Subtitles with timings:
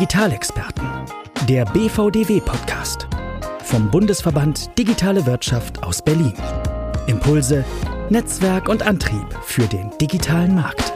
[0.00, 0.88] Digitalexperten.
[1.46, 3.06] Der BVDW-Podcast.
[3.64, 6.32] Vom Bundesverband Digitale Wirtschaft aus Berlin.
[7.06, 7.66] Impulse,
[8.08, 10.94] Netzwerk und Antrieb für den digitalen Markt.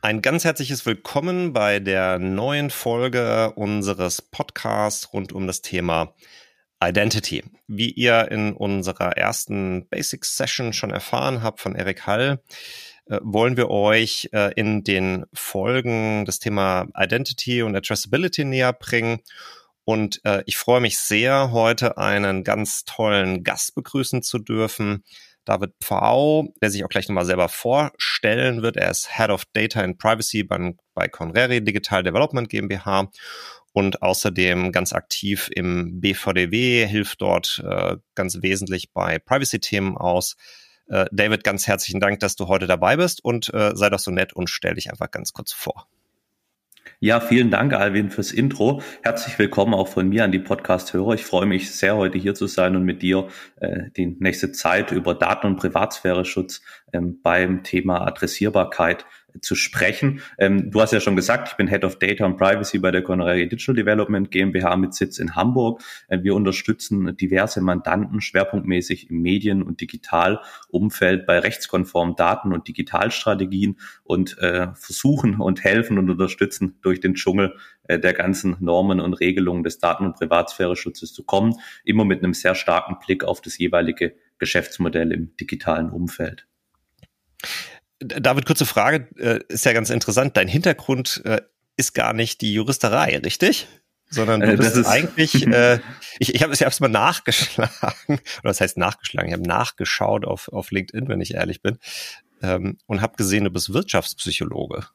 [0.00, 6.14] Ein ganz herzliches Willkommen bei der neuen Folge unseres Podcasts rund um das Thema
[6.82, 7.44] Identity.
[7.66, 12.40] Wie ihr in unserer ersten Basics Session schon erfahren habt von Erik Hall,
[13.22, 19.20] wollen wir euch äh, in den Folgen das Thema Identity und Addressability näher bringen.
[19.84, 25.04] Und äh, ich freue mich sehr, heute einen ganz tollen Gast begrüßen zu dürfen.
[25.46, 28.76] David Pfau, der sich auch gleich nochmal selber vorstellen wird.
[28.76, 33.10] Er ist Head of Data and Privacy bei, bei Conreri Digital Development GmbH
[33.72, 40.36] und außerdem ganz aktiv im BVDW, hilft dort äh, ganz wesentlich bei Privacy-Themen aus.
[40.88, 44.10] Äh, David, ganz herzlichen Dank, dass du heute dabei bist und äh, sei doch so
[44.10, 45.86] nett und stell dich einfach ganz kurz vor.
[47.00, 48.82] Ja, vielen Dank, Alvin, fürs Intro.
[49.02, 51.14] Herzlich willkommen auch von mir an die Podcast-Hörer.
[51.14, 53.28] Ich freue mich sehr, heute hier zu sein und mit dir
[53.60, 59.06] äh, die nächste Zeit über Daten- und Privatsphäre-Schutz ähm, beim Thema Adressierbarkeit
[59.40, 60.20] zu sprechen.
[60.38, 63.02] Ähm, du hast ja schon gesagt, ich bin Head of Data and Privacy bei der
[63.02, 65.82] Conrari Digital Development GmbH mit Sitz in Hamburg.
[66.08, 73.78] Äh, wir unterstützen diverse Mandanten schwerpunktmäßig im Medien- und Digitalumfeld bei rechtskonformen Daten- und Digitalstrategien
[74.04, 77.54] und äh, versuchen und helfen und unterstützen durch den Dschungel
[77.84, 81.54] äh, der ganzen Normen und Regelungen des Daten- und Privatsphäre-Schutzes zu kommen,
[81.84, 86.46] immer mit einem sehr starken Blick auf das jeweilige Geschäftsmodell im digitalen Umfeld.
[88.00, 90.36] David, kurze Frage, äh, ist ja ganz interessant.
[90.36, 91.40] Dein Hintergrund äh,
[91.76, 93.66] ist gar nicht die Juristerei, richtig?
[94.10, 95.80] Sondern du äh, bist eigentlich, äh,
[96.18, 97.72] ich, ich habe es ja mal nachgeschlagen,
[98.08, 101.78] oder das heißt nachgeschlagen, ich habe nachgeschaut auf, auf LinkedIn, wenn ich ehrlich bin,
[102.42, 104.86] ähm, und habe gesehen, du bist Wirtschaftspsychologe.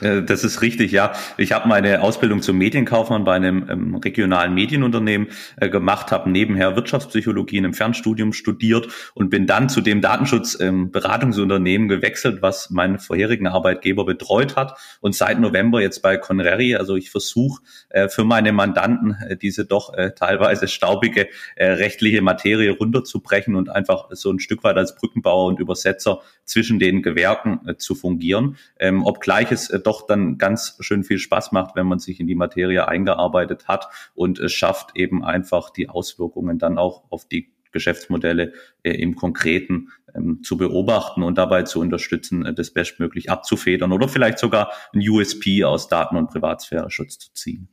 [0.00, 1.12] Äh, das ist richtig, ja.
[1.36, 6.76] Ich habe meine Ausbildung zum Medienkaufmann bei einem ähm, regionalen Medienunternehmen äh, gemacht, habe nebenher
[6.76, 12.98] Wirtschaftspsychologie in einem Fernstudium studiert und bin dann zu dem Datenschutzberatungsunternehmen ähm, gewechselt, was meinen
[12.98, 14.78] vorherigen Arbeitgeber betreut hat.
[15.00, 19.92] Und seit November jetzt bei Conreri, also ich versuche äh, für meine Mandanten diese doch
[20.16, 26.20] teilweise staubige rechtliche Materie runterzubrechen und einfach so ein Stück weit als Brückenbauer und Übersetzer
[26.44, 28.56] zwischen den Gewerken zu fungieren.
[28.78, 32.34] Ähm, obgleich es doch dann ganz schön viel Spaß macht, wenn man sich in die
[32.34, 38.54] Materie eingearbeitet hat und es schafft eben einfach die Auswirkungen dann auch auf die Geschäftsmodelle
[38.82, 44.08] äh, im Konkreten ähm, zu beobachten und dabei zu unterstützen, äh, das bestmöglich abzufedern oder
[44.08, 47.68] vielleicht sogar ein USP aus Daten- und Privatsphäre-Schutz zu ziehen.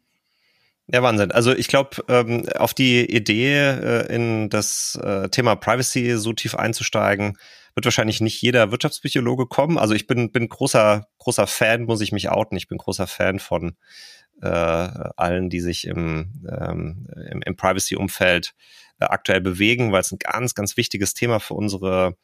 [0.93, 1.31] Ja, Wahnsinn.
[1.31, 6.53] Also ich glaube, ähm, auf die Idee, äh, in das äh, Thema Privacy so tief
[6.53, 7.37] einzusteigen,
[7.75, 9.77] wird wahrscheinlich nicht jeder Wirtschaftspsychologe kommen.
[9.77, 12.57] Also ich bin, bin großer, großer Fan, muss ich mich outen.
[12.57, 13.77] Ich bin großer Fan von
[14.41, 18.53] äh, allen, die sich im, ähm, im, im Privacy-Umfeld
[18.99, 22.17] äh, aktuell bewegen, weil es ein ganz, ganz wichtiges Thema für unsere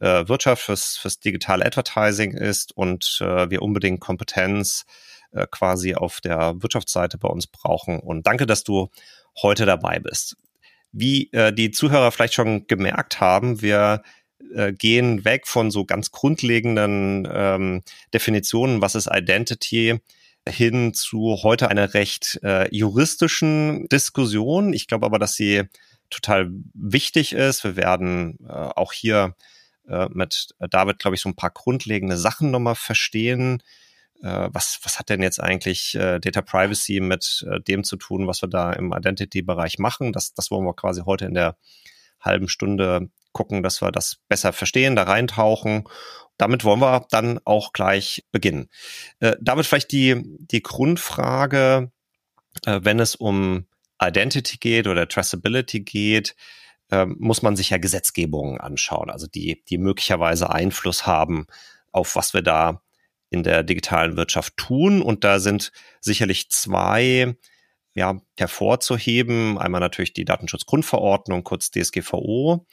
[0.00, 4.84] äh, Wirtschaft, fürs, fürs digitale Advertising ist und äh, wir unbedingt Kompetenz
[5.32, 8.00] äh, quasi auf der Wirtschaftsseite bei uns brauchen.
[8.00, 8.88] Und danke, dass du
[9.40, 10.36] heute dabei bist.
[10.92, 14.02] Wie äh, die Zuhörer vielleicht schon gemerkt haben, wir
[14.54, 17.82] äh, gehen weg von so ganz grundlegenden ähm,
[18.12, 20.00] Definitionen, was ist Identity,
[20.48, 24.72] hin zu heute einer recht äh, juristischen Diskussion.
[24.72, 25.62] Ich glaube aber, dass sie
[26.10, 27.64] total wichtig ist.
[27.64, 29.36] Wir werden äh, auch hier
[29.88, 33.62] äh, mit David, glaube ich, so ein paar grundlegende Sachen nochmal verstehen,
[34.22, 38.42] was, was hat denn jetzt eigentlich äh, Data Privacy mit äh, dem zu tun, was
[38.42, 40.12] wir da im Identity-Bereich machen?
[40.12, 41.56] Das, das wollen wir quasi heute in der
[42.20, 45.84] halben Stunde gucken, dass wir das besser verstehen, da reintauchen.
[46.38, 48.68] Damit wollen wir dann auch gleich beginnen.
[49.20, 51.90] Äh, damit vielleicht die, die Grundfrage,
[52.64, 53.66] äh, wenn es um
[54.00, 56.34] Identity geht oder Traceability geht,
[56.90, 61.46] äh, muss man sich ja Gesetzgebungen anschauen, also die, die möglicherweise Einfluss haben
[61.92, 62.82] auf was wir da
[63.32, 65.02] in der digitalen Wirtschaft tun.
[65.02, 67.34] Und da sind sicherlich zwei
[67.94, 69.58] ja, hervorzuheben.
[69.58, 72.66] Einmal natürlich die Datenschutzgrundverordnung, kurz DSGVO.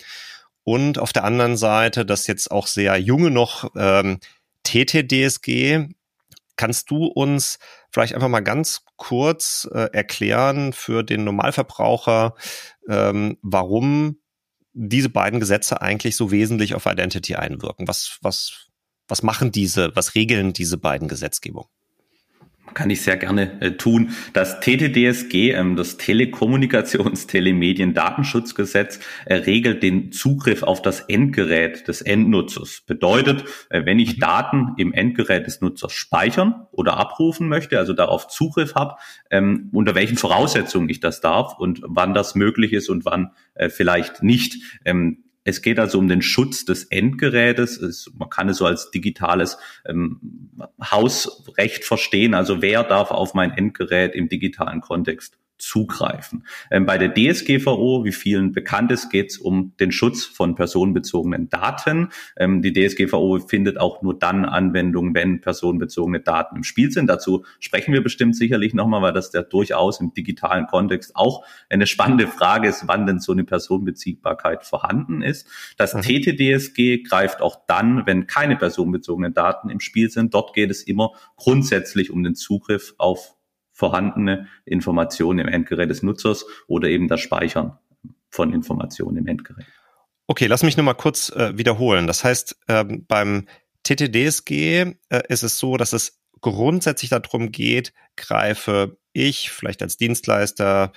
[0.63, 4.19] Und auf der anderen Seite das jetzt auch sehr junge noch ähm,
[4.63, 5.87] TTDSG.
[6.55, 7.57] Kannst du uns
[7.91, 12.35] vielleicht einfach mal ganz kurz äh, erklären für den Normalverbraucher,
[12.87, 14.19] ähm, warum
[14.73, 17.87] diese beiden Gesetze eigentlich so wesentlich auf Identity einwirken?
[17.87, 18.68] Was, was
[19.09, 21.67] was machen diese, was regeln diese beiden Gesetzgebungen?
[22.73, 24.11] Kann ich sehr gerne äh, tun.
[24.33, 32.01] Das TTDSG, ähm, das Telekommunikations-, Telemedien-, Datenschutzgesetz, äh, regelt den Zugriff auf das Endgerät des
[32.01, 32.81] Endnutzers.
[32.85, 34.19] Bedeutet, äh, wenn ich mhm.
[34.19, 38.95] Daten im Endgerät des Nutzers speichern oder abrufen möchte, also darauf Zugriff habe,
[39.31, 43.69] ähm, unter welchen Voraussetzungen ich das darf und wann das möglich ist und wann äh,
[43.69, 44.79] vielleicht nicht.
[44.85, 47.77] Ähm, es geht also um den Schutz des Endgerätes.
[47.77, 49.57] Es, man kann es so als digitales
[49.87, 50.19] ähm,
[50.79, 52.35] Hausrecht verstehen.
[52.35, 56.45] Also wer darf auf mein Endgerät im digitalen Kontext zugreifen.
[56.71, 61.49] Ähm, bei der DSGVO, wie vielen bekannt ist, geht es um den Schutz von personenbezogenen
[61.49, 62.09] Daten.
[62.37, 67.07] Ähm, die DSGVO findet auch nur dann Anwendung, wenn personenbezogene Daten im Spiel sind.
[67.07, 71.85] Dazu sprechen wir bestimmt sicherlich nochmal, weil das ja durchaus im digitalen Kontext auch eine
[71.85, 75.47] spannende Frage ist, wann denn so eine Personenbeziehbarkeit vorhanden ist.
[75.77, 76.01] Das mhm.
[76.01, 80.33] TTDSG greift auch dann, wenn keine personenbezogenen Daten im Spiel sind.
[80.33, 83.35] Dort geht es immer grundsätzlich um den Zugriff auf
[83.79, 87.77] vorhandene Informationen im Endgerät des Nutzers oder eben das Speichern
[88.29, 89.65] von Informationen im Endgerät.
[90.27, 92.05] Okay, lass mich nur mal kurz äh, wiederholen.
[92.05, 93.47] Das heißt, ähm, beim
[93.83, 100.91] TTDSG äh, ist es so, dass es grundsätzlich darum geht, greife ich, vielleicht als Dienstleister,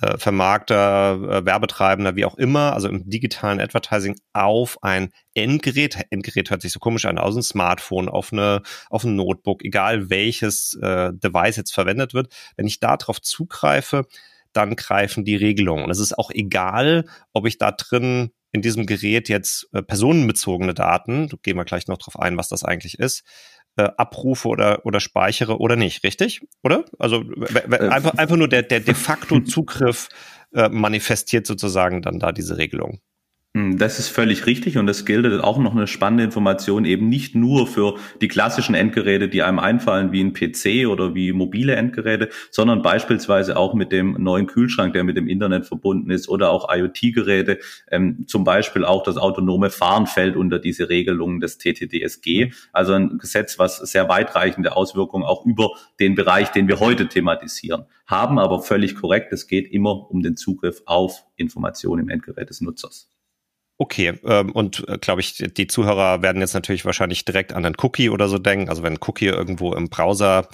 [0.00, 6.50] äh, Vermarkter, äh, Werbetreibender, wie auch immer, also im digitalen Advertising auf ein Endgerät, Endgerät
[6.50, 10.74] hört sich so komisch an, aus einem Smartphone, auf eine, auf ein Notebook, egal welches
[10.82, 14.06] äh, Device jetzt verwendet wird, wenn ich darauf zugreife,
[14.52, 15.84] dann greifen die Regelungen.
[15.84, 20.74] Und es ist auch egal, ob ich da drin in diesem Gerät jetzt äh, personenbezogene
[20.74, 23.24] Daten, gehen wir gleich noch drauf ein, was das eigentlich ist,
[23.76, 26.46] äh, abrufe oder, oder speichere oder nicht, richtig?
[26.62, 26.84] Oder?
[26.98, 30.08] Also äh, einfach, einfach nur der, der de facto Zugriff
[30.52, 33.00] äh, manifestiert sozusagen dann da diese Regelung.
[33.64, 37.34] Hm, das ist völlig richtig und das gilt auch noch eine spannende Information eben nicht
[37.34, 42.28] nur für die klassischen Endgeräte, die einem einfallen wie ein PC oder wie mobile Endgeräte,
[42.50, 46.68] sondern beispielsweise auch mit dem neuen Kühlschrank, der mit dem Internet verbunden ist oder auch
[46.70, 47.58] IoT-Geräte.
[47.90, 52.52] Ähm, zum Beispiel auch das autonome Fahren fällt unter diese Regelungen des TTDSG.
[52.72, 55.70] Also ein Gesetz, was sehr weitreichende Auswirkungen auch über
[56.00, 58.38] den Bereich, den wir heute thematisieren, haben.
[58.38, 63.13] Aber völlig korrekt, es geht immer um den Zugriff auf Informationen im Endgerät des Nutzers.
[63.76, 67.74] Okay, ähm, und äh, glaube ich, die Zuhörer werden jetzt natürlich wahrscheinlich direkt an einen
[67.82, 68.68] Cookie oder so denken.
[68.68, 70.48] Also wenn ein Cookie irgendwo im Browser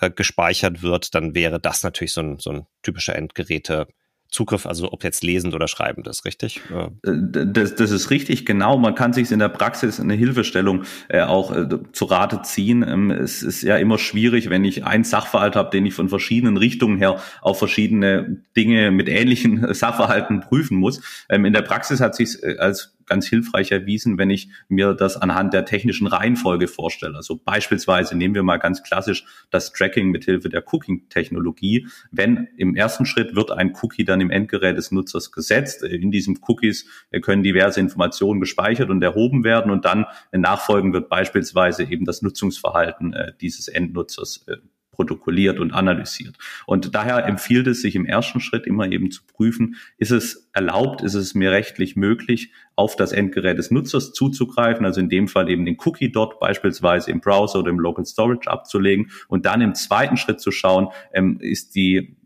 [0.00, 3.86] äh, gespeichert wird, dann wäre das natürlich so ein, so ein typischer Endgeräte.
[4.34, 6.60] Zugriff, also ob jetzt lesend oder schreibend ist, richtig?
[7.04, 7.12] Äh,
[7.46, 8.76] das, das ist richtig, genau.
[8.78, 12.84] Man kann sich in der Praxis eine Hilfestellung äh, auch äh, zu Rate ziehen.
[12.86, 16.56] Ähm, es ist ja immer schwierig, wenn ich einen Sachverhalt habe, den ich von verschiedenen
[16.56, 21.00] Richtungen her auf verschiedene Dinge mit ähnlichen Sachverhalten prüfen muss.
[21.28, 25.16] Ähm, in der Praxis hat sich äh, als ganz hilfreich erwiesen, wenn ich mir das
[25.16, 27.16] anhand der technischen Reihenfolge vorstelle.
[27.16, 31.86] Also beispielsweise nehmen wir mal ganz klassisch das Tracking mithilfe der Cooking-Technologie.
[32.10, 36.38] Wenn im ersten Schritt wird ein Cookie dann im Endgerät des Nutzers gesetzt, in diesem
[36.46, 36.86] Cookies
[37.22, 43.12] können diverse Informationen gespeichert und erhoben werden und dann nachfolgend wird beispielsweise eben das Nutzungsverhalten
[43.12, 44.56] äh, dieses Endnutzers äh,
[44.94, 46.36] protokolliert und analysiert.
[46.66, 51.02] Und daher empfiehlt es sich im ersten Schritt immer eben zu prüfen, ist es erlaubt,
[51.02, 55.48] ist es mir rechtlich möglich, auf das Endgerät des Nutzers zuzugreifen, also in dem Fall
[55.48, 59.74] eben den Cookie dort beispielsweise im Browser oder im Local Storage abzulegen und dann im
[59.74, 62.16] zweiten Schritt zu schauen, ähm, ist die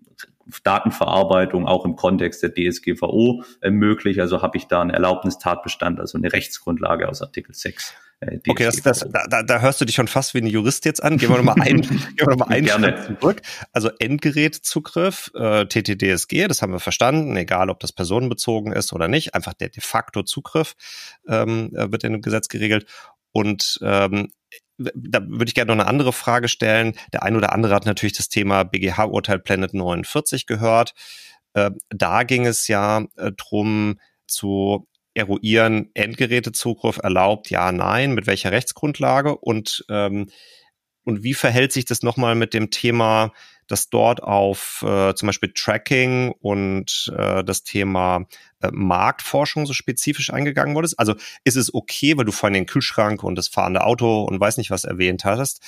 [0.62, 4.20] Datenverarbeitung auch im Kontext der DSGVO äh, möglich.
[4.20, 7.94] Also habe ich da einen Erlaubnistatbestand, also eine Rechtsgrundlage aus Artikel 6.
[8.20, 11.02] Äh, okay, das, das, da, da hörst du dich schon fast wie ein Jurist jetzt
[11.02, 11.18] an.
[11.18, 13.42] Gehen wir nochmal ein, gehen wir noch mal einen Schritt zurück.
[13.72, 19.34] Also Endgerätzugriff, äh, TTDSG, das haben wir verstanden, egal ob das personenbezogen ist oder nicht.
[19.34, 20.74] Einfach der de facto Zugriff
[21.28, 22.86] ähm, äh, wird in dem Gesetz geregelt.
[23.32, 24.32] Und ähm,
[24.78, 26.94] da würde ich gerne noch eine andere Frage stellen.
[27.12, 30.94] Der ein oder andere hat natürlich das Thema BGH-Urteil Planet 49 gehört.
[31.54, 34.86] Äh, da ging es ja äh, drum zu
[35.18, 40.30] eruieren, Endgerätezugriff erlaubt, ja, nein, mit welcher Rechtsgrundlage und, ähm,
[41.04, 43.32] und wie verhält sich das nochmal mit dem Thema,
[43.66, 48.26] dass dort auf äh, zum Beispiel Tracking und äh, das Thema
[48.60, 50.88] äh, Marktforschung so spezifisch eingegangen wurde?
[50.96, 54.56] Also ist es okay, weil du vorhin den Kühlschrank und das fahrende Auto und weiß
[54.56, 55.62] nicht was erwähnt hattest?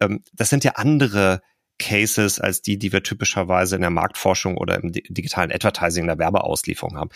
[0.00, 1.42] Ähm, das sind ja andere
[1.78, 6.18] Cases als die, die wir typischerweise in der Marktforschung oder im digitalen Advertising, in der
[6.18, 7.10] Werbeauslieferung haben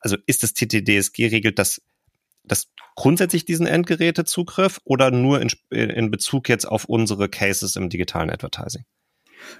[0.00, 1.82] also ist das TTDSG regelt das,
[2.44, 8.30] das grundsätzlich diesen Endgerätezugriff oder nur in, in Bezug jetzt auf unsere Cases im digitalen
[8.30, 8.84] Advertising?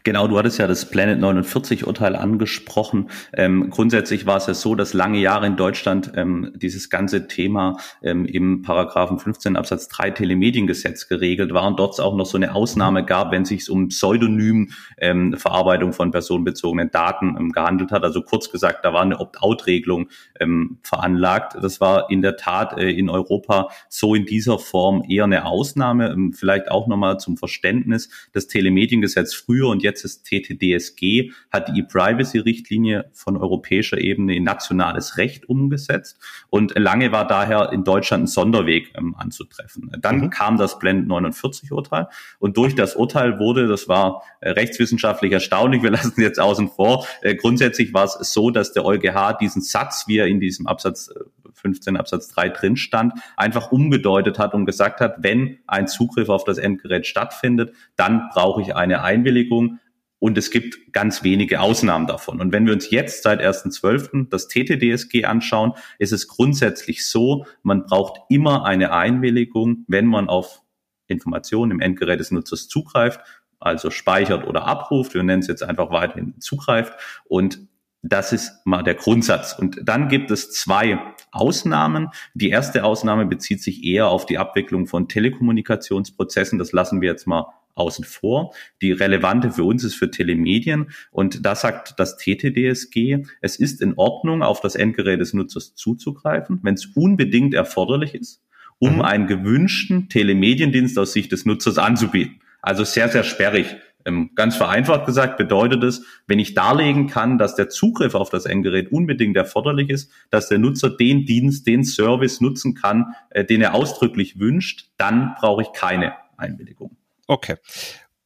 [0.05, 3.11] Genau, du hattest ja das Planet 49 Urteil angesprochen.
[3.33, 7.77] Ähm, grundsätzlich war es ja so, dass lange Jahre in Deutschland ähm, dieses ganze Thema
[8.03, 12.55] ähm, im Paragraphen 15 Absatz 3 Telemediengesetz geregelt war und dort auch noch so eine
[12.55, 18.05] Ausnahme gab, wenn es sich um Pseudonym ähm, Verarbeitung von personenbezogenen Daten ähm, gehandelt hat.
[18.05, 20.09] Also kurz gesagt, da war eine Opt-out-Regelung
[20.41, 21.57] ähm, veranlagt.
[21.61, 26.17] Das war in der Tat äh, in Europa so in dieser Form eher eine Ausnahme.
[26.33, 28.09] Vielleicht auch nochmal zum Verständnis.
[28.33, 35.19] Das Telemediengesetz früher und jetzt das TTDSG hat die E-Privacy-Richtlinie von europäischer Ebene in nationales
[35.19, 36.19] Recht umgesetzt
[36.49, 39.93] und lange war daher in Deutschland ein Sonderweg ähm, anzutreffen.
[40.01, 40.31] Dann mhm.
[40.31, 45.83] kam das Blend 49 Urteil und durch das Urteil wurde, das war äh, rechtswissenschaftlich erstaunlich,
[45.83, 49.61] wir lassen es jetzt außen vor, äh, grundsätzlich war es so, dass der EuGH diesen
[49.61, 51.11] Satz, wie er in diesem Absatz
[51.57, 56.29] 15 äh, Absatz 3 drin stand, einfach umgedeutet hat und gesagt hat, wenn ein Zugriff
[56.29, 59.79] auf das Endgerät stattfindet, dann brauche ich eine Einwilligung
[60.19, 62.41] und es gibt ganz wenige Ausnahmen davon.
[62.41, 64.29] Und wenn wir uns jetzt seit 1.12.
[64.31, 70.63] das TTDSG anschauen, ist es grundsätzlich so, man braucht immer eine Einwilligung, wenn man auf
[71.07, 73.21] Informationen im Endgerät des Nutzers zugreift,
[73.61, 75.15] also speichert oder abruft.
[75.15, 76.95] Wir nennen es jetzt einfach weiterhin zugreift.
[77.25, 77.61] Und
[78.09, 79.57] das ist mal der Grundsatz.
[79.59, 80.99] Und dann gibt es zwei
[81.33, 82.09] Ausnahmen.
[82.35, 86.59] Die erste Ausnahme bezieht sich eher auf die Abwicklung von Telekommunikationsprozessen.
[86.59, 88.55] Das lassen wir jetzt mal außen vor.
[88.81, 93.95] Die relevante für uns ist für Telemedien und da sagt das TTDSG, es ist in
[93.97, 98.43] Ordnung, auf das Endgerät des Nutzers zuzugreifen, wenn es unbedingt erforderlich ist,
[98.79, 99.03] um mhm.
[99.03, 102.41] einen gewünschten Telemediendienst aus Sicht des Nutzers anzubieten.
[102.63, 103.77] Also sehr, sehr sperrig.
[104.07, 108.47] Ähm, ganz vereinfacht gesagt bedeutet es, wenn ich darlegen kann, dass der Zugriff auf das
[108.47, 113.61] Endgerät unbedingt erforderlich ist, dass der Nutzer den Dienst, den Service nutzen kann, äh, den
[113.61, 116.97] er ausdrücklich wünscht, dann brauche ich keine Einwilligung.
[117.27, 117.57] Okay.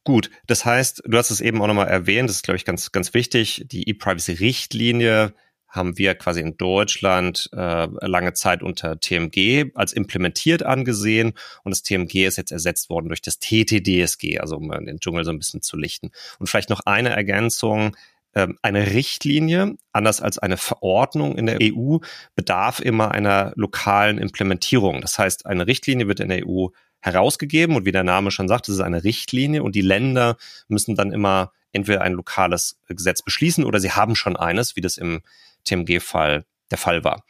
[0.03, 2.91] Gut, das heißt, du hast es eben auch nochmal erwähnt, das ist, glaube ich, ganz,
[2.91, 3.65] ganz wichtig.
[3.67, 5.33] Die E-Privacy-Richtlinie
[5.71, 11.81] haben wir quasi in Deutschland äh, lange Zeit unter TMG als implementiert angesehen und das
[11.81, 15.61] TMG ist jetzt ersetzt worden durch das TTDSG, also um den Dschungel so ein bisschen
[15.61, 16.11] zu lichten.
[16.39, 17.95] Und vielleicht noch eine Ergänzung,
[18.35, 21.97] ähm, eine Richtlinie, anders als eine Verordnung in der EU,
[22.35, 25.01] bedarf immer einer lokalen Implementierung.
[25.01, 26.67] Das heißt, eine Richtlinie wird in der EU
[27.01, 30.37] herausgegeben und wie der Name schon sagt, es ist eine Richtlinie und die Länder
[30.67, 34.97] müssen dann immer entweder ein lokales Gesetz beschließen oder sie haben schon eines, wie das
[34.97, 35.21] im
[35.63, 37.23] TMG-Fall der Fall war.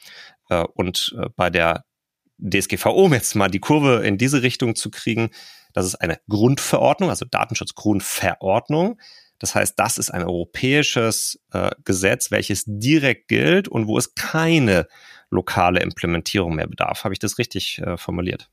[0.49, 1.85] Äh, und äh, bei der
[2.37, 5.29] DSGVO, um jetzt mal die Kurve in diese Richtung zu kriegen,
[5.73, 8.99] das ist eine Grundverordnung, also Datenschutzgrundverordnung.
[9.39, 14.87] Das heißt, das ist ein europäisches äh, Gesetz, welches direkt gilt und wo es keine
[15.29, 17.03] lokale Implementierung mehr bedarf.
[17.03, 18.49] Habe ich das richtig äh, formuliert?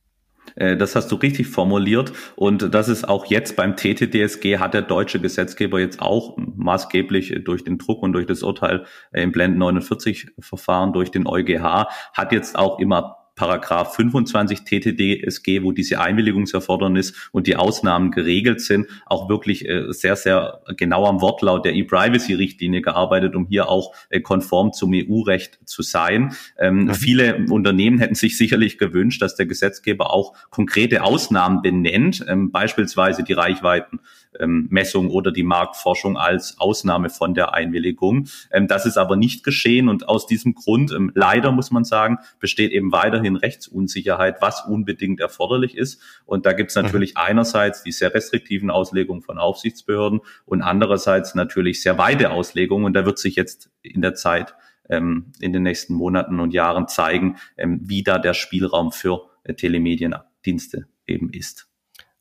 [0.59, 2.12] Äh, das hast du richtig formuliert.
[2.37, 7.65] Und das ist auch jetzt beim TTDSG hat der deutsche Gesetzgeber jetzt auch maßgeblich durch
[7.65, 12.59] den Druck und durch das Urteil im Blend 49 Verfahren durch den EuGH hat jetzt
[12.59, 19.66] auch immer Paragraph 25 TTDSG, wo diese Einwilligungserfordernis und die Ausnahmen geregelt sind, auch wirklich
[19.66, 24.92] äh, sehr, sehr genau am Wortlaut der E-Privacy-Richtlinie gearbeitet, um hier auch äh, konform zum
[24.92, 26.35] EU-Recht zu sein.
[26.59, 26.95] Ähm, mhm.
[26.95, 33.23] Viele Unternehmen hätten sich sicherlich gewünscht, dass der Gesetzgeber auch konkrete Ausnahmen benennt, ähm, beispielsweise
[33.23, 34.00] die Reichweiten
[34.38, 38.26] ähm, Messung oder die Marktforschung als Ausnahme von der Einwilligung.
[38.50, 42.18] Ähm, das ist aber nicht geschehen und aus diesem Grund, ähm, leider muss man sagen,
[42.40, 46.00] besteht eben weiterhin Rechtsunsicherheit, was unbedingt erforderlich ist.
[46.25, 47.23] Und da gibt es natürlich mhm.
[47.23, 52.85] einerseits die sehr restriktiven Auslegungen von Aufsichtsbehörden und andererseits natürlich sehr weite Auslegungen.
[52.85, 54.54] Und da wird sich jetzt in der Zeit
[54.88, 59.54] ähm, in den nächsten Monaten und Jahren zeigen, ähm, wie da der Spielraum für äh,
[59.54, 61.68] Telemediendienste eben ist.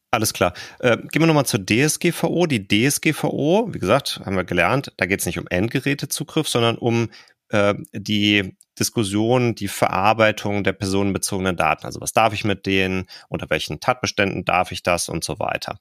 [0.09, 0.53] Alles klar.
[0.79, 2.47] Äh, gehen wir nochmal zur DSGVO.
[2.47, 7.09] Die DSGVO, wie gesagt, haben wir gelernt, da geht es nicht um Endgerätezugriff, sondern um
[7.49, 11.85] äh, die Diskussion, die Verarbeitung der personenbezogenen Daten.
[11.85, 15.79] Also was darf ich mit denen, unter welchen Tatbeständen darf ich das und so weiter.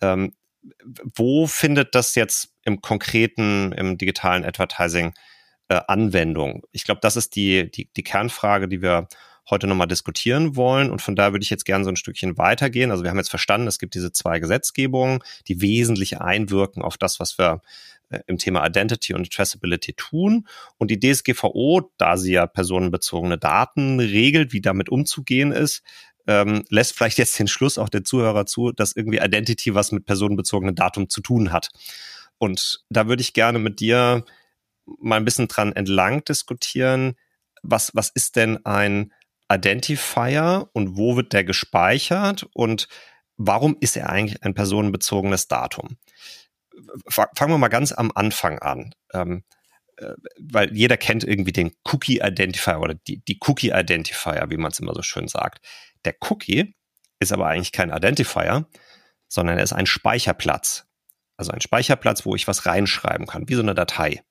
[0.00, 0.32] Ähm,
[1.14, 5.14] wo findet das jetzt im konkreten, im digitalen Advertising
[5.68, 6.62] äh, Anwendung?
[6.72, 9.08] Ich glaube, das ist die, die, die Kernfrage, die wir
[9.48, 10.90] heute nochmal diskutieren wollen.
[10.90, 12.90] Und von da würde ich jetzt gerne so ein Stückchen weitergehen.
[12.90, 17.20] Also wir haben jetzt verstanden, es gibt diese zwei Gesetzgebungen, die wesentlich einwirken auf das,
[17.20, 17.62] was wir
[18.26, 20.46] im Thema Identity und Traceability tun.
[20.78, 25.82] Und die DSGVO, da sie ja personenbezogene Daten regelt, wie damit umzugehen ist,
[26.26, 30.06] ähm, lässt vielleicht jetzt den Schluss auch der Zuhörer zu, dass irgendwie Identity was mit
[30.06, 31.70] personenbezogenem Datum zu tun hat.
[32.38, 34.24] Und da würde ich gerne mit dir
[34.98, 37.14] mal ein bisschen dran entlang diskutieren.
[37.62, 39.12] Was, was ist denn ein
[39.50, 42.88] Identifier und wo wird der gespeichert und
[43.36, 45.96] warum ist er eigentlich ein personenbezogenes Datum?
[47.08, 48.94] Fangen wir mal ganz am Anfang an.
[49.12, 49.44] Ähm,
[49.96, 54.70] äh, weil jeder kennt irgendwie den Cookie Identifier oder die, die Cookie Identifier, wie man
[54.70, 55.64] es immer so schön sagt.
[56.04, 56.74] Der Cookie
[57.18, 58.68] ist aber eigentlich kein Identifier,
[59.28, 60.86] sondern er ist ein Speicherplatz.
[61.36, 64.22] Also ein Speicherplatz, wo ich was reinschreiben kann, wie so eine Datei.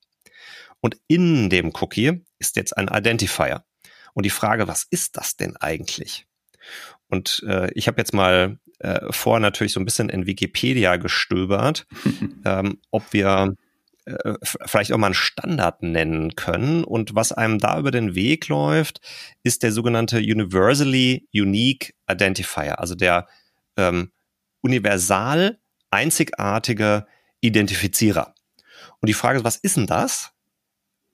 [0.81, 3.65] Und in dem Cookie ist jetzt ein Identifier.
[4.13, 6.27] Und die Frage, was ist das denn eigentlich?
[7.09, 11.85] Und äh, ich habe jetzt mal äh, vor natürlich so ein bisschen in Wikipedia gestöbert,
[12.45, 13.55] ähm, ob wir
[14.05, 16.83] äh, vielleicht auch mal einen Standard nennen können.
[16.83, 19.01] Und was einem da über den Weg läuft,
[19.43, 23.27] ist der sogenannte Universally Unique Identifier, also der
[23.77, 24.12] ähm,
[24.62, 25.59] universal
[25.89, 27.07] einzigartige
[27.41, 28.35] Identifizierer.
[29.01, 30.31] Und die Frage ist, was ist denn das?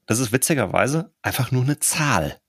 [0.05, 2.40] Das ist witzigerweise einfach nur eine Zahl.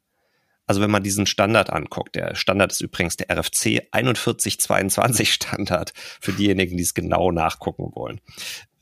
[0.67, 6.33] Also wenn man diesen Standard anguckt, der Standard ist übrigens der RFC 4122 Standard für
[6.33, 8.21] diejenigen, die es genau nachgucken wollen.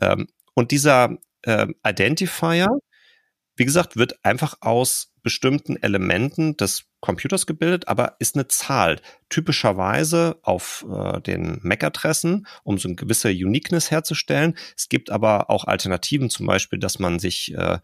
[0.00, 2.68] Ähm, und dieser äh, Identifier,
[3.56, 9.00] wie gesagt, wird einfach aus bestimmten Elementen des Computers gebildet, aber ist eine Zahl.
[9.28, 14.56] Typischerweise auf äh, den MAC-Adressen, um so eine gewisse Uniqueness herzustellen.
[14.76, 17.78] Es gibt aber auch Alternativen, zum Beispiel, dass man sich äh,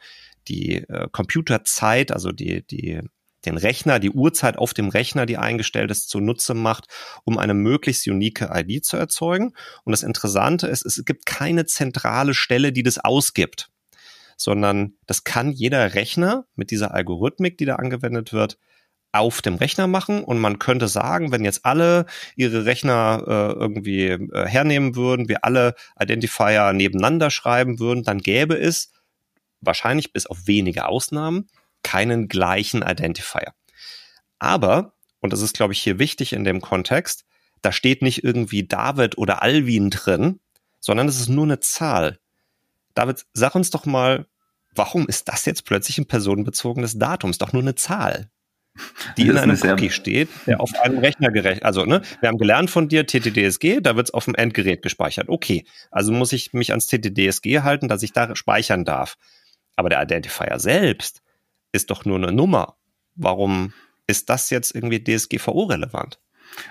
[0.48, 3.00] die äh, Computerzeit, also die, die
[3.46, 6.86] den Rechner, die Uhrzeit auf dem Rechner, die eingestellt ist, zunutze macht,
[7.24, 9.54] um eine möglichst unique ID zu erzeugen.
[9.84, 13.70] Und das Interessante ist, es gibt keine zentrale Stelle, die das ausgibt,
[14.36, 18.58] sondern das kann jeder Rechner mit dieser Algorithmik, die da angewendet wird,
[19.12, 24.08] auf dem Rechner machen und man könnte sagen, wenn jetzt alle ihre Rechner äh, irgendwie
[24.08, 28.92] äh, hernehmen würden, wir alle Identifier nebeneinander schreiben würden, dann gäbe es
[29.60, 31.48] wahrscheinlich bis auf wenige Ausnahmen
[31.86, 33.54] keinen gleichen Identifier.
[34.40, 37.24] Aber, und das ist, glaube ich, hier wichtig in dem Kontext,
[37.62, 40.40] da steht nicht irgendwie David oder Alvin drin,
[40.80, 42.18] sondern es ist nur eine Zahl.
[42.94, 44.26] David, sag uns doch mal,
[44.74, 47.30] warum ist das jetzt plötzlich ein personenbezogenes Datum?
[47.30, 48.30] Ist doch nur eine Zahl,
[49.16, 51.64] die in einem Cookie steht, der auf einem Rechner gerechnet.
[51.64, 55.28] Also, ne, wir haben gelernt von dir TTDSG, da wird es auf dem Endgerät gespeichert.
[55.28, 59.16] Okay, also muss ich mich ans TTDSG halten, dass ich da speichern darf.
[59.76, 61.22] Aber der Identifier selbst,
[61.76, 62.76] ist doch nur eine Nummer.
[63.14, 63.72] Warum
[64.06, 66.20] ist das jetzt irgendwie DSGVO-relevant?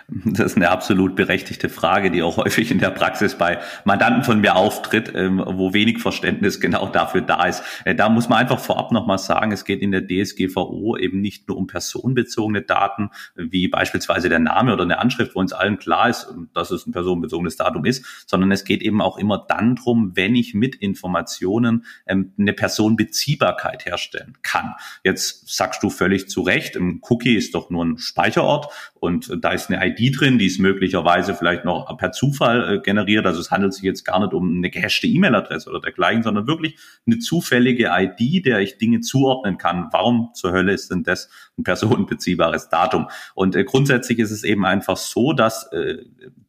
[0.07, 4.39] Das ist eine absolut berechtigte Frage, die auch häufig in der Praxis bei Mandanten von
[4.39, 7.63] mir auftritt, ähm, wo wenig Verständnis genau dafür da ist.
[7.85, 11.47] Äh, da muss man einfach vorab nochmal sagen, es geht in der DSGVO eben nicht
[11.47, 16.09] nur um personenbezogene Daten, wie beispielsweise der Name oder eine Anschrift, wo uns allen klar
[16.09, 20.11] ist, dass es ein personenbezogenes Datum ist, sondern es geht eben auch immer dann drum,
[20.15, 24.75] wenn ich mit Informationen ähm, eine Personenbeziehbarkeit herstellen kann.
[25.03, 28.67] Jetzt sagst du völlig zu Recht, ein Cookie ist doch nur ein Speicherort
[29.05, 33.25] und da ist eine ID drin, die ist möglicherweise vielleicht noch per Zufall äh, generiert.
[33.25, 36.77] Also es handelt sich jetzt gar nicht um eine gehashte E-Mail-Adresse oder dergleichen, sondern wirklich
[37.05, 39.89] eine zufällige ID, der ich Dinge zuordnen kann.
[39.91, 43.07] Warum zur Hölle ist denn das ein personenbeziehbares Datum?
[43.35, 45.99] Und äh, grundsätzlich ist es eben einfach so, dass äh,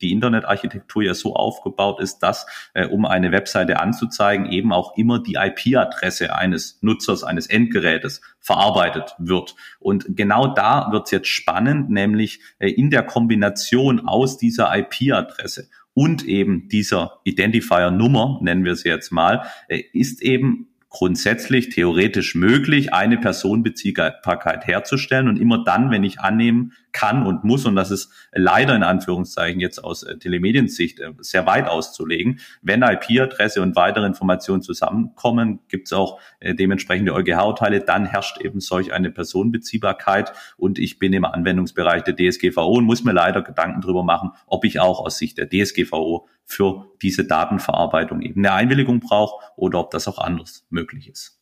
[0.01, 2.47] die Internetarchitektur ja so aufgebaut ist, dass
[2.91, 9.57] um eine Webseite anzuzeigen, eben auch immer die IP-Adresse eines Nutzers, eines Endgerätes verarbeitet wird.
[9.81, 15.69] Und genau da wird es jetzt spannend, nämlich äh, in der Kombination aus dieser IP-Adresse
[15.95, 22.95] und eben dieser Identifier-Nummer, nennen wir sie jetzt mal, äh, ist eben grundsätzlich theoretisch möglich,
[22.95, 28.11] eine Personenbeziehbarkeit herzustellen und immer dann, wenn ich annehmen kann und muss, und das ist
[28.33, 34.07] leider in Anführungszeichen jetzt aus äh, Telemediensicht äh, sehr weit auszulegen, wenn IP-Adresse und weitere
[34.07, 40.79] Informationen zusammenkommen, gibt es auch äh, dementsprechende EuGH-Urteile, dann herrscht eben solch eine Personenbeziehbarkeit und
[40.79, 44.81] ich bin im Anwendungsbereich der DSGVO und muss mir leider Gedanken darüber machen, ob ich
[44.81, 50.07] auch aus Sicht der DSGVO für diese Datenverarbeitung eben eine Einwilligung brauche oder ob das
[50.09, 51.39] auch anders möglich ist.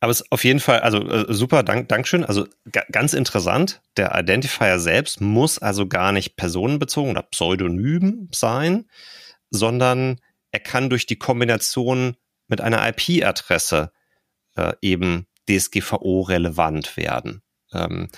[0.00, 2.24] Aber es ist auf jeden Fall, also äh, super, dank, Dankeschön.
[2.24, 2.46] Also
[2.90, 8.88] ganz interessant, der Identifier selbst muss also gar nicht personenbezogen oder pseudonym sein,
[9.50, 10.20] sondern
[10.50, 12.16] er kann durch die Kombination
[12.48, 13.92] mit einer IP-Adresse
[14.56, 17.41] äh, eben DSGVO-relevant werden.
[17.74, 18.08] Ähm,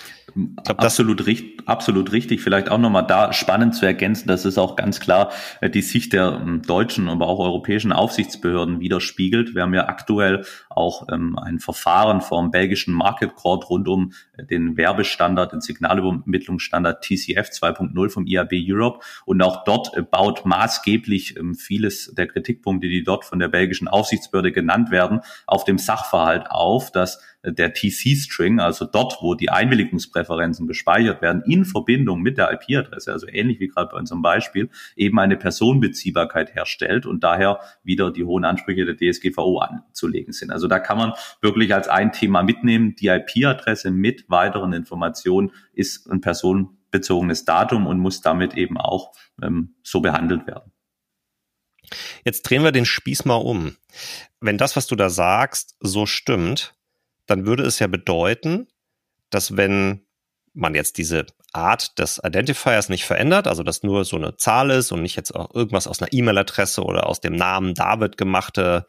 [0.63, 2.41] glaub, absolut, richtig, absolut richtig.
[2.41, 6.13] Vielleicht auch nochmal da spannend zu ergänzen, dass es auch ganz klar äh, die Sicht
[6.13, 9.55] der ähm, deutschen, aber auch europäischen Aufsichtsbehörden widerspiegelt.
[9.55, 14.43] Wir haben ja aktuell auch ähm, ein Verfahren vom belgischen Market Court rund um äh,
[14.43, 18.99] den Werbestandard, den Signalübermittlungsstandard TCF 2.0 vom IAB Europe.
[19.25, 23.87] Und auch dort äh, baut maßgeblich ähm, vieles der Kritikpunkte, die dort von der belgischen
[23.87, 30.67] Aufsichtsbehörde genannt werden, auf dem Sachverhalt auf, dass der TC-String, also dort, wo die Einwilligungspräferenzen
[30.67, 35.19] gespeichert werden, in Verbindung mit der IP-Adresse, also ähnlich wie gerade bei unserem Beispiel, eben
[35.19, 40.51] eine Personenbeziehbarkeit herstellt und daher wieder die hohen Ansprüche der DSGVO anzulegen sind.
[40.51, 46.09] Also da kann man wirklich als ein Thema mitnehmen, die IP-Adresse mit weiteren Informationen ist
[46.09, 50.71] ein personenbezogenes Datum und muss damit eben auch ähm, so behandelt werden.
[52.23, 53.75] Jetzt drehen wir den Spieß mal um.
[54.39, 56.75] Wenn das, was du da sagst, so stimmt,
[57.25, 58.67] dann würde es ja bedeuten,
[59.29, 60.05] dass wenn
[60.53, 64.91] man jetzt diese Art des Identifiers nicht verändert, also dass nur so eine Zahl ist
[64.91, 68.85] und nicht jetzt auch irgendwas aus einer E-Mail-Adresse oder aus dem Namen David gemachte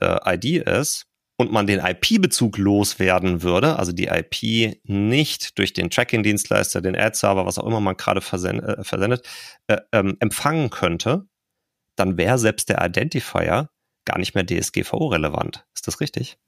[0.00, 1.06] äh, ID ist,
[1.42, 7.46] und man den IP-Bezug loswerden würde, also die IP nicht durch den Tracking-Dienstleister, den Ad-Server,
[7.46, 9.26] was auch immer man gerade versend, äh, versendet,
[9.66, 11.26] äh, ähm, empfangen könnte,
[11.96, 13.70] dann wäre selbst der Identifier
[14.04, 15.66] gar nicht mehr DSGVO-relevant.
[15.74, 16.38] Ist das richtig?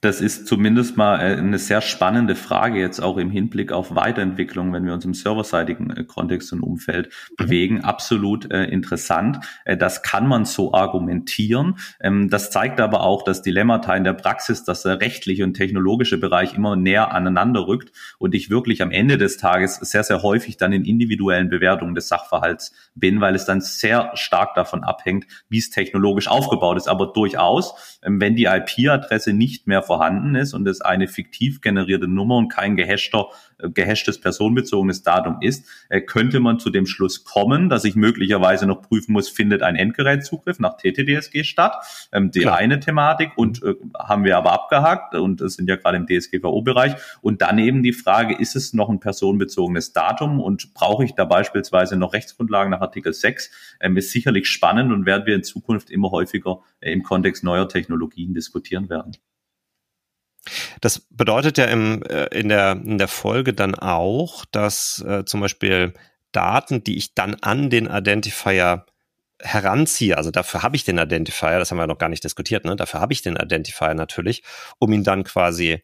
[0.00, 4.72] Das ist zumindest mal äh, eine sehr spannende Frage jetzt auch im Hinblick auf Weiterentwicklung,
[4.72, 7.34] wenn wir uns im serverseitigen äh, Kontext und Umfeld mhm.
[7.36, 7.80] bewegen.
[7.82, 9.40] Absolut äh, interessant.
[9.64, 11.78] Das kann man so argumentieren.
[12.00, 16.18] Ähm, das zeigt aber auch das Dilemmata in der Praxis, dass der rechtliche und technologische
[16.18, 20.56] Bereich immer näher aneinander rückt und ich wirklich am Ende des Tages sehr, sehr häufig
[20.56, 25.58] dann in individuellen Bewertungen des Sachverhalts bin, weil es dann sehr stark davon abhängt, wie
[25.58, 26.86] es technologisch aufgebaut ist.
[26.86, 32.06] Aber durchaus, ähm, wenn die IP-Adresse nicht mehr vorhanden ist und es eine fiktiv generierte
[32.06, 33.26] Nummer und kein gehashter,
[33.58, 38.66] äh, gehashtes personenbezogenes Datum ist, äh, könnte man zu dem Schluss kommen, dass ich möglicherweise
[38.66, 41.76] noch prüfen muss, findet ein Endgerätzugriff nach TTDSG statt.
[42.12, 42.56] Ähm, die Klar.
[42.56, 46.94] eine Thematik und äh, haben wir aber abgehakt und es sind ja gerade im DSGVO-Bereich.
[47.20, 51.24] Und dann eben die Frage, ist es noch ein personenbezogenes Datum und brauche ich da
[51.24, 53.50] beispielsweise noch Rechtsgrundlagen nach Artikel 6?
[53.80, 57.68] Ähm, ist sicherlich spannend und werden wir in Zukunft immer häufiger äh, im Kontext neuer
[57.68, 59.16] Technologien diskutieren werden.
[60.80, 65.40] Das bedeutet ja im, äh, in, der, in der Folge dann auch, dass äh, zum
[65.40, 65.94] Beispiel
[66.32, 68.86] Daten, die ich dann an den Identifier
[69.40, 72.76] heranziehe, also dafür habe ich den Identifier, das haben wir noch gar nicht diskutiert, ne?
[72.76, 74.42] dafür habe ich den Identifier natürlich,
[74.78, 75.82] um ihn dann quasi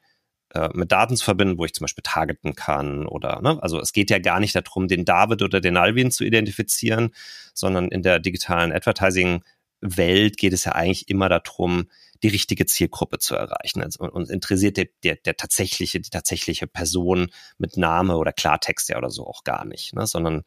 [0.54, 3.58] äh, mit Daten zu verbinden, wo ich zum Beispiel targeten kann oder, ne?
[3.62, 7.14] also es geht ja gar nicht darum, den David oder den Alvin zu identifizieren,
[7.54, 9.44] sondern in der digitalen Advertising
[9.80, 11.88] Welt geht es ja eigentlich immer darum,
[12.24, 13.82] die richtige Zielgruppe zu erreichen.
[13.82, 18.96] Also uns interessiert der, der, der tatsächliche, die tatsächliche Person mit Name oder Klartext ja
[18.96, 20.06] oder so auch gar nicht, ne?
[20.06, 20.42] sondern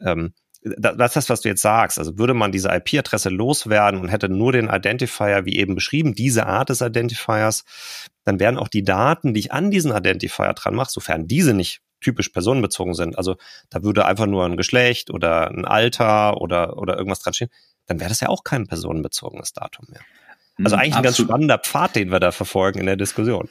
[0.00, 1.98] ähm, das das, was du jetzt sagst.
[1.98, 6.46] Also würde man diese IP-Adresse loswerden und hätte nur den Identifier, wie eben beschrieben, diese
[6.46, 7.64] Art des Identifiers,
[8.24, 11.80] dann wären auch die Daten, die ich an diesen Identifier dran mache, sofern diese nicht
[12.00, 13.16] typisch personenbezogen sind.
[13.16, 13.36] Also
[13.70, 17.50] da würde einfach nur ein Geschlecht oder ein Alter oder, oder irgendwas dran stehen,
[17.86, 20.00] dann wäre das ja auch kein personenbezogenes Datum mehr.
[20.64, 23.48] Also eigentlich ein ganz spannender Pfad, den wir da verfolgen in der Diskussion.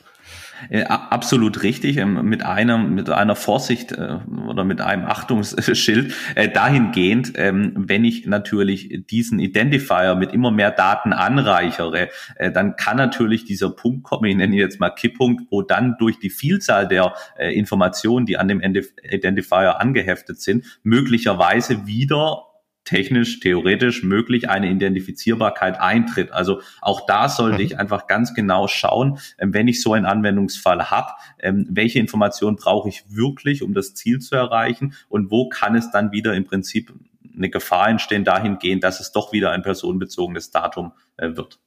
[0.88, 4.18] Absolut richtig, ähm, mit einer, mit einer Vorsicht äh,
[4.48, 10.72] oder mit einem Achtungsschild äh, dahingehend, ähm, wenn ich natürlich diesen Identifier mit immer mehr
[10.72, 15.44] Daten anreichere, äh, dann kann natürlich dieser Punkt kommen, ich nenne ihn jetzt mal Kipppunkt,
[15.50, 22.49] wo dann durch die Vielzahl der Informationen, die an dem Identifier angeheftet sind, möglicherweise wieder
[22.90, 26.32] technisch, theoretisch möglich eine Identifizierbarkeit eintritt.
[26.32, 27.66] Also auch da sollte mhm.
[27.66, 32.56] ich einfach ganz genau schauen, ähm, wenn ich so einen Anwendungsfall habe, ähm, welche Informationen
[32.56, 36.46] brauche ich wirklich, um das Ziel zu erreichen und wo kann es dann wieder im
[36.46, 36.92] Prinzip
[37.36, 41.60] eine Gefahr entstehen dahingehend, dass es doch wieder ein personenbezogenes Datum äh, wird.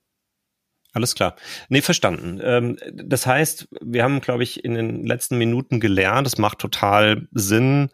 [0.92, 1.36] Alles klar.
[1.68, 2.40] Nee, verstanden.
[2.42, 7.28] Ähm, das heißt, wir haben, glaube ich, in den letzten Minuten gelernt, es macht total
[7.30, 7.90] Sinn,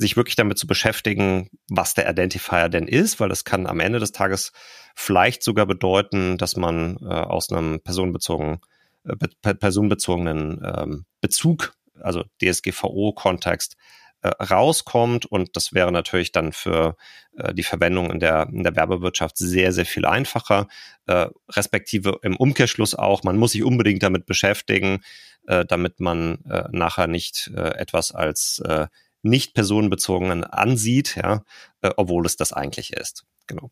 [0.00, 3.98] sich wirklich damit zu beschäftigen, was der Identifier denn ist, weil das kann am Ende
[3.98, 4.52] des Tages
[4.96, 8.60] vielleicht sogar bedeuten, dass man äh, aus einem personenbezogenen,
[9.04, 13.76] äh, personenbezogenen ähm, Bezug, also DSGVO-Kontext,
[14.22, 15.26] äh, rauskommt.
[15.26, 16.96] Und das wäre natürlich dann für
[17.36, 20.66] äh, die Verwendung in der, in der Werbewirtschaft sehr, sehr viel einfacher,
[21.08, 25.02] äh, respektive im Umkehrschluss auch, man muss sich unbedingt damit beschäftigen,
[25.46, 28.62] äh, damit man äh, nachher nicht äh, etwas als
[29.22, 31.44] nicht personenbezogenen ansieht, ja,
[31.82, 33.24] äh, obwohl es das eigentlich ist.
[33.46, 33.70] Genau.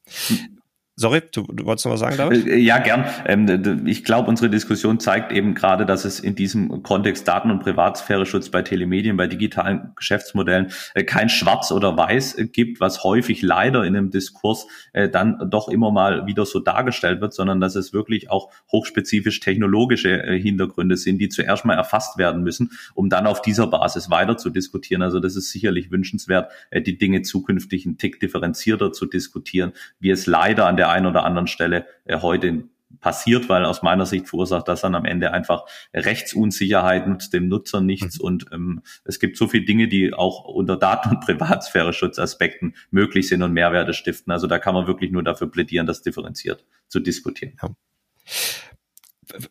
[1.01, 2.49] Sorry, du, du wolltest noch was sagen, David?
[2.49, 3.05] Äh, ja, gern.
[3.25, 7.61] Ähm, ich glaube, unsere Diskussion zeigt eben gerade, dass es in diesem Kontext Daten- und
[7.61, 13.85] Privatsphäre-Schutz bei Telemedien, bei digitalen Geschäftsmodellen äh, kein Schwarz oder Weiß gibt, was häufig leider
[13.85, 17.93] in einem Diskurs äh, dann doch immer mal wieder so dargestellt wird, sondern dass es
[17.93, 23.41] wirklich auch hochspezifisch technologische Hintergründe sind, die zuerst mal erfasst werden müssen, um dann auf
[23.41, 25.03] dieser Basis weiter zu diskutieren.
[25.03, 30.27] Also das ist sicherlich wünschenswert, die Dinge zukünftig einen Tick differenzierter zu diskutieren, wie es
[30.27, 32.65] leider an der der einen oder anderen Stelle äh, heute
[33.01, 37.81] passiert, weil aus meiner Sicht verursacht das dann am Ende einfach Rechtsunsicherheit, nutzt dem Nutzer
[37.81, 38.25] nichts mhm.
[38.25, 43.43] und ähm, es gibt so viele Dinge, die auch unter Daten- und Privatsphäre-Schutzaspekten möglich sind
[43.43, 44.33] und Mehrwerte stiften.
[44.33, 47.57] Also da kann man wirklich nur dafür plädieren, das differenziert zu diskutieren.
[47.63, 47.69] Ja.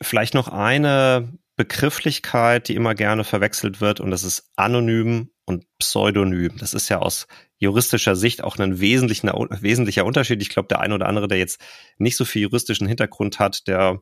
[0.02, 6.58] Vielleicht noch eine Begrifflichkeit, die immer gerne verwechselt wird, und das ist anonym und Pseudonym.
[6.58, 7.26] Das ist ja aus
[7.58, 10.42] juristischer Sicht auch ein wesentlicher, wesentlicher Unterschied.
[10.42, 11.60] Ich glaube, der eine oder andere, der jetzt
[11.98, 14.02] nicht so viel juristischen Hintergrund hat, der,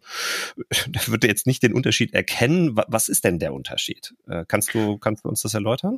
[0.88, 2.76] der wird jetzt nicht den Unterschied erkennen.
[2.76, 4.16] Was ist denn der Unterschied?
[4.28, 5.98] Äh, kannst du, kannst du uns das erläutern?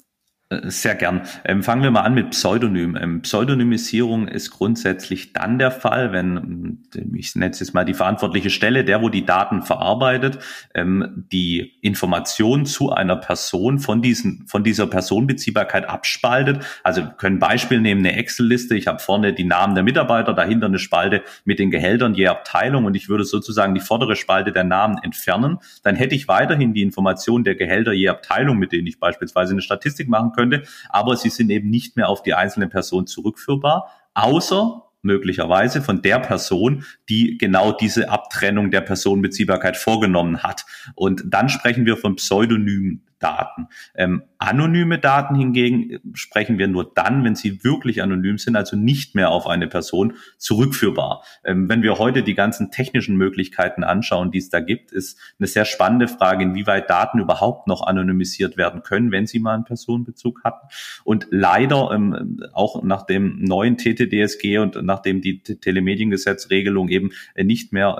[0.50, 1.24] Äh, sehr gern.
[1.44, 2.96] Ähm, fangen wir mal an mit Pseudonym.
[2.96, 6.38] Ähm, Pseudonymisierung ist grundsätzlich dann der Fall, wenn,
[6.96, 10.40] ähm, ich nenne es jetzt mal die verantwortliche Stelle, der, wo die Daten verarbeitet,
[10.74, 16.64] ähm, die Information zu einer Person von, diesen, von dieser Personenbeziehbarkeit abspaltet.
[16.82, 18.78] Also können Beispiel nehmen, eine Excel-Liste.
[18.78, 22.86] Ich habe vorne die Namen der Mitarbeiter, dahinter eine Spalte mit den Gehältern je Abteilung
[22.86, 25.58] und ich würde sozusagen die vordere Spalte der Namen entfernen.
[25.84, 29.62] Dann hätte ich weiterhin die Information der Gehälter je Abteilung, mit denen ich beispielsweise eine
[29.62, 34.84] Statistik machen könnte, aber sie sind eben nicht mehr auf die einzelne Person zurückführbar, außer
[35.02, 40.66] möglicherweise von der Person, die genau diese Abtrennung der Personenbeziehbarkeit vorgenommen hat.
[40.96, 43.07] Und dann sprechen wir von Pseudonymen.
[43.20, 43.68] Daten.
[43.96, 48.76] Ähm, anonyme Daten hingegen äh, sprechen wir nur dann, wenn sie wirklich anonym sind, also
[48.76, 51.24] nicht mehr auf eine Person zurückführbar.
[51.44, 55.48] Ähm, wenn wir heute die ganzen technischen Möglichkeiten anschauen, die es da gibt, ist eine
[55.48, 60.44] sehr spannende Frage, inwieweit Daten überhaupt noch anonymisiert werden können, wenn sie mal einen Personenbezug
[60.44, 60.68] hatten.
[61.04, 67.74] Und leider ähm, auch nach dem neuen TTDSG und nachdem die Telemediengesetzregelung eben äh, nicht
[67.74, 68.00] mehr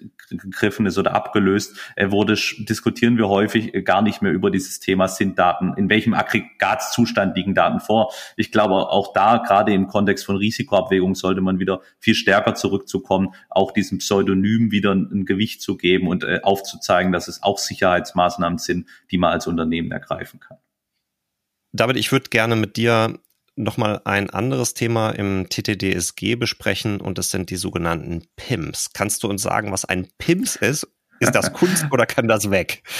[0.00, 4.50] ähm, gegriffen ist oder abgelöst äh, wurde, diskutieren wir häufig äh, gar nicht mehr über
[4.50, 8.12] dieses Thema, sind Daten, in welchem Aggregatzustand liegen Daten vor.
[8.36, 13.34] Ich glaube, auch da, gerade im Kontext von Risikoabwägung, sollte man wieder viel stärker zurückzukommen,
[13.50, 18.58] auch diesem Pseudonym wieder ein Gewicht zu geben und äh, aufzuzeigen, dass es auch Sicherheitsmaßnahmen
[18.58, 20.58] sind, die man als Unternehmen ergreifen kann.
[21.72, 23.18] David, ich würde gerne mit dir
[23.56, 28.90] nochmal ein anderes Thema im TTDSG besprechen und das sind die sogenannten PIMS.
[28.92, 30.88] Kannst du uns sagen, was ein PIMS ist?
[31.22, 32.82] Ist das Kunst oder kann das weg?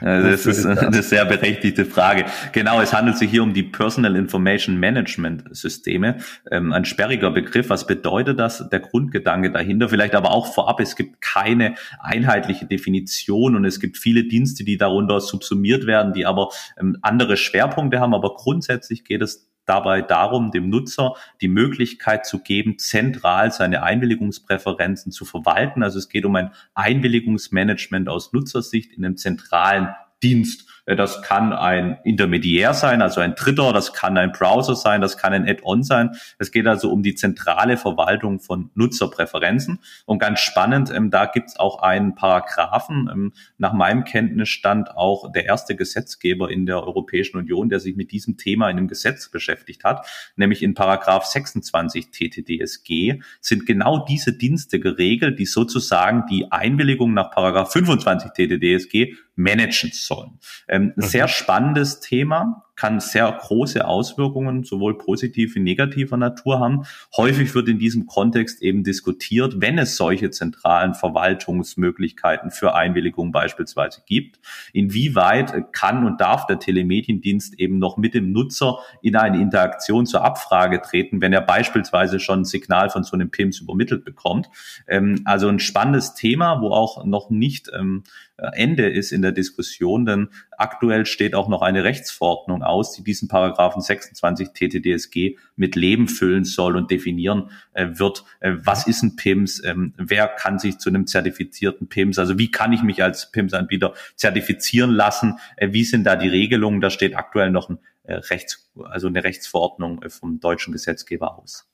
[0.00, 2.26] Das ist eine sehr berechtigte Frage.
[2.52, 6.18] Genau, es handelt sich hier um die Personal Information Management Systeme.
[6.52, 7.68] Ähm, ein sperriger Begriff.
[7.68, 8.68] Was bedeutet das?
[8.70, 9.88] Der Grundgedanke dahinter.
[9.88, 10.78] Vielleicht aber auch vorab.
[10.78, 16.26] Es gibt keine einheitliche Definition und es gibt viele Dienste, die darunter subsumiert werden, die
[16.26, 18.14] aber ähm, andere Schwerpunkte haben.
[18.14, 25.12] Aber grundsätzlich geht es dabei darum, dem Nutzer die Möglichkeit zu geben, zentral seine Einwilligungspräferenzen
[25.12, 25.82] zu verwalten.
[25.82, 29.88] Also es geht um ein Einwilligungsmanagement aus Nutzersicht in einem zentralen
[30.22, 30.77] Dienst.
[30.88, 35.18] Äh, das kann ein Intermediär sein, also ein Dritter, das kann ein Browser sein, das
[35.18, 36.16] kann ein Add-on sein.
[36.38, 39.80] Es geht also um die zentrale Verwaltung von Nutzerpräferenzen.
[40.06, 45.30] Und ganz spannend, ähm, da gibt es auch einen Paragraphen, ähm, nach meinem Kenntnisstand auch
[45.30, 49.30] der erste Gesetzgeber in der Europäischen Union, der sich mit diesem Thema in einem Gesetz
[49.30, 56.50] beschäftigt hat, nämlich in Paragraph 26 TTDSG, sind genau diese Dienste geregelt, die sozusagen die
[56.50, 60.38] Einwilligung nach Paragraph 25 TTDSG managen sollen.
[60.78, 61.02] Ähm, mhm.
[61.02, 66.84] Sehr spannendes Thema, kann sehr große Auswirkungen, sowohl positiv wie negativer Natur haben.
[67.16, 74.02] Häufig wird in diesem Kontext eben diskutiert, wenn es solche zentralen Verwaltungsmöglichkeiten für Einwilligung beispielsweise
[74.06, 74.38] gibt,
[74.72, 80.24] inwieweit kann und darf der Telemediendienst eben noch mit dem Nutzer in eine Interaktion zur
[80.24, 84.48] Abfrage treten, wenn er beispielsweise schon ein Signal von so einem PIMS übermittelt bekommt.
[84.86, 88.04] Ähm, also ein spannendes Thema, wo auch noch nicht ähm,
[88.36, 93.28] Ende ist in der Diskussion, denn aktuell steht auch noch eine Rechtsverordnung aus, die diesen
[93.28, 99.16] Paragraphen 26 TTDSG mit Leben füllen soll und definieren äh, wird, äh, was ist ein
[99.16, 103.30] PIMS, ähm, wer kann sich zu einem zertifizierten PIMS, also wie kann ich mich als
[103.32, 108.14] PIMS-Anbieter zertifizieren lassen, äh, wie sind da die Regelungen, da steht aktuell noch ein äh,
[108.14, 111.68] Rechts, also eine Rechtsverordnung äh, vom deutschen Gesetzgeber aus.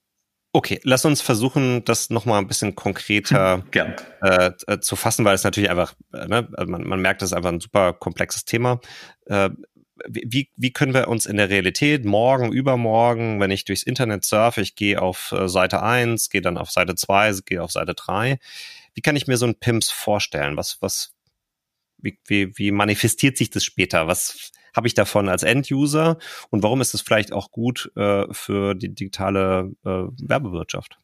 [0.57, 5.35] Okay, lass uns versuchen, das nochmal ein bisschen konkreter hm, äh, äh, zu fassen, weil
[5.35, 8.44] es natürlich einfach, äh, ne, also man, man merkt, es ist einfach ein super komplexes
[8.44, 8.80] Thema.
[10.09, 14.61] Wie, wie können wir uns in der Realität morgen, übermorgen, wenn ich durchs Internet surfe,
[14.61, 18.38] ich gehe auf äh, Seite 1, gehe dann auf Seite 2, gehe auf Seite 3,
[18.95, 20.57] wie kann ich mir so ein PIMS vorstellen?
[20.57, 21.14] Was, was,
[21.99, 24.07] wie, wie, wie manifestiert sich das später?
[24.07, 26.19] Was habe ich davon als End-User
[26.51, 29.88] und warum ist es vielleicht auch gut äh, für die digitale äh,
[30.29, 30.99] Werbewirtschaft?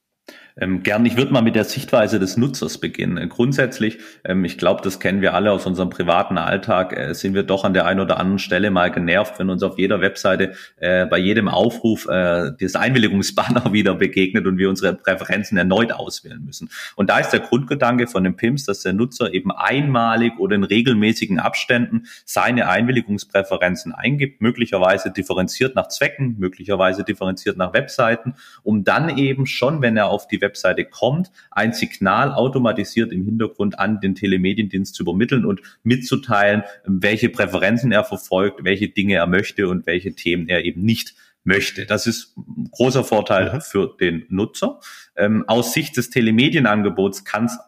[0.60, 3.28] Ähm, gern, ich würde mal mit der Sichtweise des Nutzers beginnen.
[3.28, 7.42] Grundsätzlich, ähm, ich glaube, das kennen wir alle aus unserem privaten Alltag, äh, sind wir
[7.42, 11.06] doch an der einen oder anderen Stelle mal genervt, wenn uns auf jeder Webseite äh,
[11.06, 16.68] bei jedem Aufruf äh, das Einwilligungsbanner wieder begegnet und wir unsere Präferenzen erneut auswählen müssen.
[16.96, 20.64] Und da ist der Grundgedanke von den PIMS, dass der Nutzer eben einmalig oder in
[20.64, 29.16] regelmäßigen Abständen seine Einwilligungspräferenzen eingibt, möglicherweise differenziert nach Zwecken, möglicherweise differenziert nach Webseiten, um dann
[29.16, 34.14] eben schon, wenn er auf die Webseite kommt, ein Signal automatisiert im Hintergrund an den
[34.14, 40.14] Telemediendienst zu übermitteln und mitzuteilen, welche Präferenzen er verfolgt, welche Dinge er möchte und welche
[40.14, 41.86] Themen er eben nicht möchte.
[41.86, 43.60] Das ist ein großer Vorteil mhm.
[43.60, 44.80] für den Nutzer.
[45.16, 47.58] Ähm, aus Sicht des Telemedienangebots kann es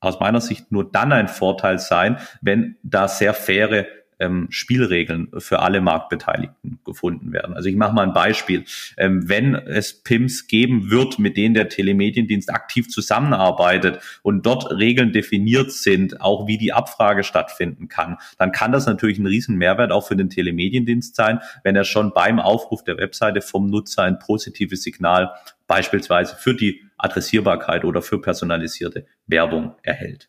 [0.00, 3.86] aus meiner Sicht nur dann ein Vorteil sein, wenn da sehr faire
[4.18, 7.54] ähm, Spielregeln für alle Marktbeteiligten gefunden werden.
[7.54, 8.64] Also ich mache mal ein Beispiel.
[8.96, 15.12] Ähm, wenn es PIMS geben wird, mit denen der Telemediendienst aktiv zusammenarbeitet und dort Regeln
[15.12, 19.92] definiert sind, auch wie die Abfrage stattfinden kann, dann kann das natürlich ein riesen Mehrwert
[19.92, 24.18] auch für den Telemediendienst sein, wenn er schon beim Aufruf der Webseite vom Nutzer ein
[24.18, 25.32] positives Signal
[25.66, 30.28] beispielsweise für die Adressierbarkeit oder für personalisierte Werbung erhält.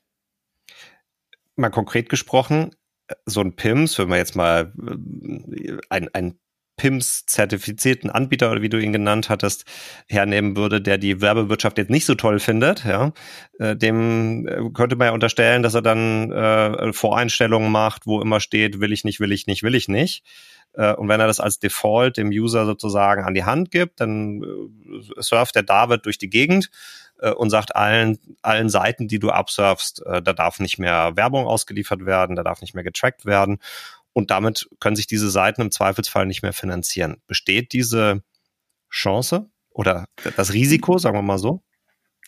[1.56, 2.71] Mal konkret gesprochen,
[3.26, 6.39] so ein PIMS, wenn man jetzt mal äh, ein, ein
[6.80, 9.65] PIMS-zertifizierten Anbieter oder wie du ihn genannt hattest,
[10.08, 13.12] hernehmen würde, der die Werbewirtschaft jetzt nicht so toll findet, ja,
[13.60, 18.39] äh, dem äh, könnte man ja unterstellen, dass er dann äh, Voreinstellungen macht, wo immer
[18.39, 20.24] steht, will ich nicht, will ich nicht, will ich nicht.
[20.74, 24.41] Äh, und wenn er das als Default dem User sozusagen an die Hand gibt, dann
[24.41, 26.69] äh, surft der David durch die Gegend
[27.19, 31.45] äh, und sagt allen, allen Seiten, die du absurfst, äh, da darf nicht mehr Werbung
[31.45, 33.60] ausgeliefert werden, da darf nicht mehr getrackt werden.
[34.13, 37.21] Und damit können sich diese Seiten im Zweifelsfall nicht mehr finanzieren.
[37.27, 38.23] Besteht diese
[38.89, 40.05] Chance oder
[40.36, 41.62] das Risiko, sagen wir mal so?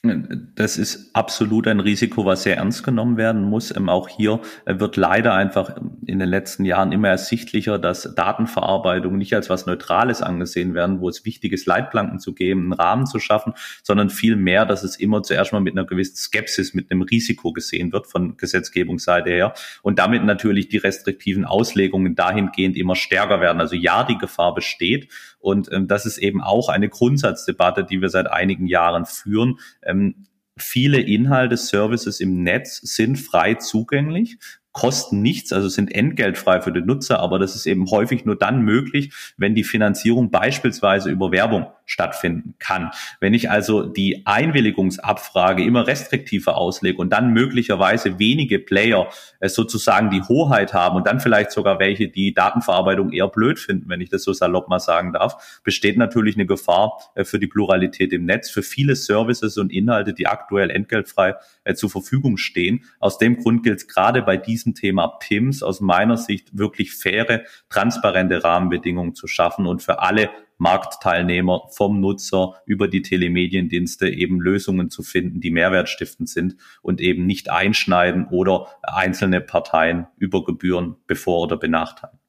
[0.04, 3.76] Das ist absolut ein Risiko, was sehr ernst genommen werden muss.
[3.76, 9.16] Ähm, auch hier äh, wird leider einfach in den letzten Jahren immer ersichtlicher, dass Datenverarbeitung
[9.16, 13.06] nicht als was Neutrales angesehen werden, wo es wichtig ist, Leitplanken zu geben, einen Rahmen
[13.06, 16.90] zu schaffen, sondern viel mehr, dass es immer zuerst mal mit einer gewissen Skepsis, mit
[16.90, 22.96] einem Risiko gesehen wird von Gesetzgebungsseite her und damit natürlich die restriktiven Auslegungen dahingehend immer
[22.96, 23.62] stärker werden.
[23.62, 25.10] Also ja, die Gefahr besteht
[25.42, 29.60] und ähm, das ist eben auch eine Grundsatzdebatte, die wir seit einigen Jahren führen.
[29.84, 30.28] Ähm,
[30.58, 34.38] viele Inhalte, Services im Netz sind frei zugänglich
[34.74, 38.62] kosten nichts, also sind entgeltfrei für den Nutzer, aber das ist eben häufig nur dann
[38.62, 42.92] möglich, wenn die Finanzierung beispielsweise über Werbung stattfinden kann.
[43.20, 49.10] Wenn ich also die Einwilligungsabfrage immer restriktiver auslege und dann möglicherweise wenige Player
[49.42, 53.90] äh, sozusagen die Hoheit haben und dann vielleicht sogar welche, die Datenverarbeitung eher blöd finden,
[53.90, 57.48] wenn ich das so salopp mal sagen darf, besteht natürlich eine Gefahr äh, für die
[57.48, 62.86] Pluralität im Netz, für viele Services und Inhalte, die aktuell entgeltfrei äh, zur Verfügung stehen.
[63.00, 67.42] Aus dem Grund gilt es gerade bei diesem Thema PIMS aus meiner Sicht wirklich faire,
[67.70, 70.30] transparente Rahmenbedingungen zu schaffen und für alle
[70.62, 77.26] Marktteilnehmer vom Nutzer über die Telemediendienste eben Lösungen zu finden, die mehrwertstiftend sind und eben
[77.26, 82.20] nicht einschneiden oder einzelne Parteien über Gebühren bevor oder benachteiligen.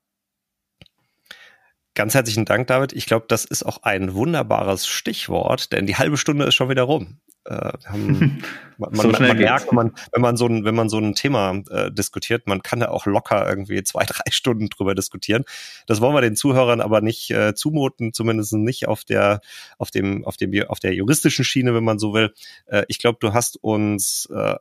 [1.95, 2.95] Ganz herzlichen Dank, David.
[2.95, 6.85] Ich glaube, das ist auch ein wunderbares Stichwort, denn die halbe Stunde ist schon wieder
[6.85, 7.21] rum.
[7.44, 8.42] Äh, haben,
[8.78, 11.61] man, so man, man merkt, man, wenn man so ein, wenn man so ein Thema
[11.70, 15.44] äh, diskutiert, man kann da auch locker irgendwie zwei, drei Stunden drüber diskutieren.
[15.87, 19.40] Das wollen wir den Zuhörern aber nicht äh, zumuten, zumindest nicht auf der,
[19.78, 22.33] auf dem, auf dem, auf der juristischen Schiene, wenn man so will.
[22.66, 24.57] Äh, ich glaube, du hast uns äh,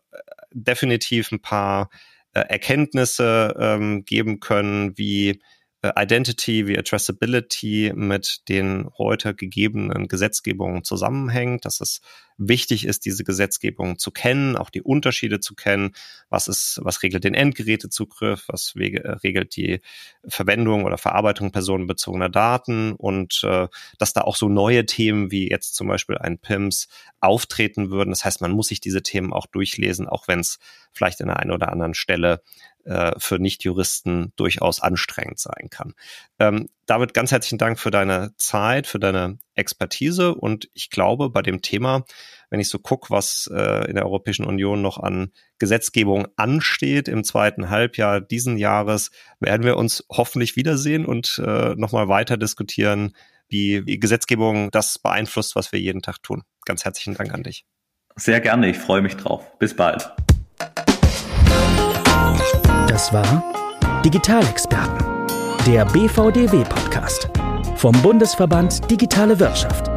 [0.53, 1.89] definitiv ein paar
[2.33, 5.41] äh, Erkenntnisse ähm, geben können, wie
[5.83, 12.01] Identity wie Addressability mit den heute gegebenen Gesetzgebungen zusammenhängt, dass es
[12.37, 15.91] wichtig ist, diese Gesetzgebung zu kennen, auch die Unterschiede zu kennen,
[16.29, 19.81] was ist, was regelt den Endgerätezugriff, was äh, regelt die
[20.27, 22.93] Verwendung oder Verarbeitung personenbezogener Daten?
[22.93, 23.67] Und äh,
[23.97, 26.87] dass da auch so neue Themen wie jetzt zum Beispiel ein PIMS
[27.19, 28.09] auftreten würden.
[28.09, 30.59] Das heißt, man muss sich diese Themen auch durchlesen, auch wenn es
[30.93, 32.41] vielleicht in der einen oder anderen Stelle
[32.85, 35.93] äh, für Nichtjuristen durchaus anstrengend sein kann.
[36.39, 41.41] Ähm, David, ganz herzlichen Dank für deine Zeit, für deine Expertise und ich glaube, bei
[41.41, 42.03] dem Thema,
[42.49, 47.23] wenn ich so gucke, was äh, in der Europäischen Union noch an Gesetzgebung ansteht im
[47.23, 53.15] zweiten Halbjahr diesen Jahres, werden wir uns hoffentlich wiedersehen und äh, nochmal weiter diskutieren,
[53.47, 56.43] wie, wie Gesetzgebung das beeinflusst, was wir jeden Tag tun.
[56.65, 57.65] Ganz herzlichen Dank an dich.
[58.15, 59.57] Sehr gerne, ich freue mich drauf.
[59.59, 60.11] Bis bald.
[63.01, 63.43] Das war
[64.05, 65.25] Digitalexperten,
[65.65, 67.29] der BVDW-Podcast
[67.75, 69.89] vom Bundesverband Digitale Wirtschaft.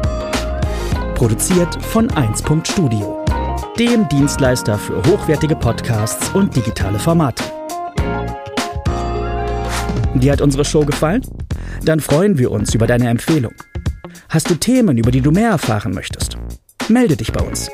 [1.13, 2.43] Produziert von 1.
[2.63, 3.23] Studio,
[3.77, 7.43] dem Dienstleister für hochwertige Podcasts und digitale Formate.
[10.15, 11.21] Dir hat unsere Show gefallen?
[11.83, 13.53] Dann freuen wir uns über deine Empfehlung.
[14.29, 16.37] Hast du Themen, über die du mehr erfahren möchtest?
[16.89, 17.69] Melde dich bei uns.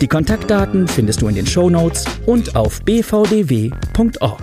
[0.00, 4.38] Die Kontaktdaten findest du in den Show Notes und auf bvdw.org.